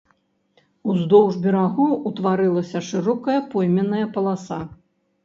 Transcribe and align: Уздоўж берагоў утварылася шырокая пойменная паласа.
Уздоўж 0.93 1.35
берагоў 1.43 1.91
утварылася 2.11 2.81
шырокая 2.89 3.37
пойменная 3.53 4.01
паласа. 4.17 4.59